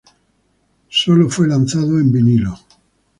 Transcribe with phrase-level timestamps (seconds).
[0.89, 2.57] Sólo fue lanzado en vinilo.